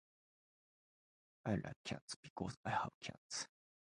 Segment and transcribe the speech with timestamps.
[1.45, 2.15] I like cats.
[2.23, 3.45] Because I have cats.